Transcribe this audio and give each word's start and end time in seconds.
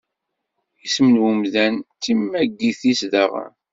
Isem 0.85 1.07
n 1.13 1.21
umdan 1.29 1.75
d 1.81 1.85
timagit-is 2.01 2.99
daɣen. 3.11 3.51